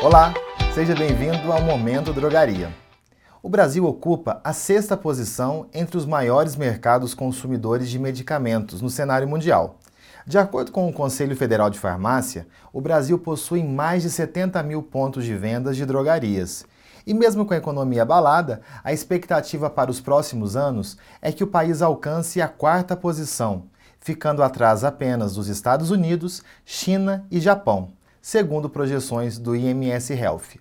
[0.00, 0.32] Olá,
[0.72, 2.72] seja bem-vindo ao Momento Drogaria.
[3.42, 9.26] O Brasil ocupa a sexta posição entre os maiores mercados consumidores de medicamentos no cenário
[9.26, 9.74] mundial.
[10.24, 14.84] De acordo com o Conselho Federal de Farmácia, o Brasil possui mais de 70 mil
[14.84, 16.64] pontos de vendas de drogarias.
[17.04, 21.48] E mesmo com a economia abalada, a expectativa para os próximos anos é que o
[21.48, 23.64] país alcance a quarta posição,
[23.98, 27.97] ficando atrás apenas dos Estados Unidos, China e Japão
[28.28, 30.60] segundo projeções do IMS Health.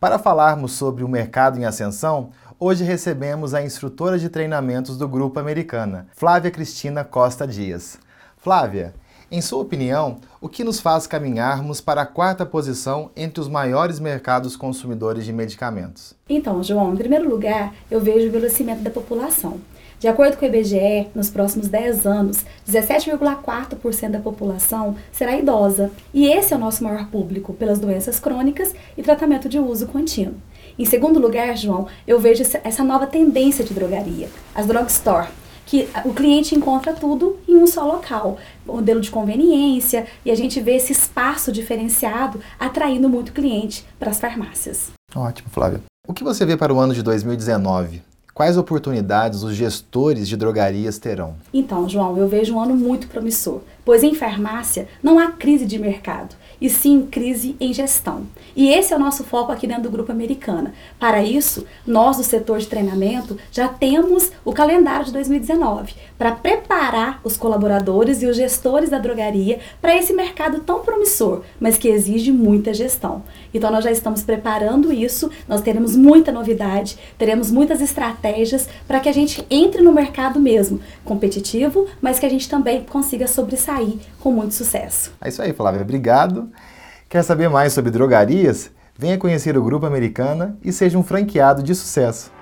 [0.00, 5.38] Para falarmos sobre o mercado em ascensão, hoje recebemos a instrutora de treinamentos do Grupo
[5.38, 7.98] Americana, Flávia Cristina Costa Dias.
[8.38, 8.94] Flávia,
[9.30, 13.98] em sua opinião, o que nos faz caminharmos para a quarta posição entre os maiores
[13.98, 16.14] mercados consumidores de medicamentos?
[16.28, 19.60] Então, João, em primeiro lugar, eu vejo o envelhecimento da população.
[19.98, 25.90] De acordo com o IBGE, nos próximos 10 anos, 17,4% da população será idosa.
[26.12, 30.34] E esse é o nosso maior público, pelas doenças crônicas e tratamento de uso contínuo.
[30.78, 35.28] Em segundo lugar, João, eu vejo essa nova tendência de drogaria, as drugstore,
[35.66, 40.60] que o cliente encontra tudo em um só local, modelo de conveniência, e a gente
[40.60, 44.92] vê esse espaço diferenciado atraindo muito cliente para as farmácias.
[45.14, 45.80] Ótimo, Flávia.
[46.06, 48.02] O que você vê para o ano de 2019?
[48.34, 51.36] Quais oportunidades os gestores de drogarias terão?
[51.52, 55.78] Então, João, eu vejo um ano muito promissor, pois em farmácia não há crise de
[55.78, 58.26] mercado, e sim crise em gestão.
[58.56, 60.72] E esse é o nosso foco aqui dentro do Grupo Americana.
[60.98, 67.20] Para isso, nós do setor de treinamento já temos o calendário de 2019 para preparar
[67.24, 72.32] os colaboradores e os gestores da drogaria para esse mercado tão promissor, mas que exige
[72.32, 73.22] muita gestão.
[73.52, 79.08] Então nós já estamos preparando isso, nós teremos muita novidade, teremos muitas estratégias para que
[79.08, 83.73] a gente entre no mercado mesmo, competitivo, mas que a gente também consiga sobressair
[84.20, 85.12] com muito sucesso.
[85.20, 85.82] É isso aí, Flávia.
[85.82, 86.50] Obrigado.
[87.08, 88.70] Quer saber mais sobre drogarias?
[88.96, 92.33] Venha conhecer o Grupo Americana e seja um franqueado de sucesso.